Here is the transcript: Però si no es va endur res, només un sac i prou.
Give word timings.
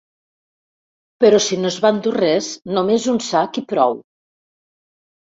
Però 1.23 1.41
si 1.47 1.59
no 1.59 1.67
es 1.73 1.75
va 1.83 1.91
endur 1.95 2.13
res, 2.15 2.47
només 2.77 3.05
un 3.13 3.19
sac 3.27 3.59
i 3.61 3.65
prou. 3.75 3.93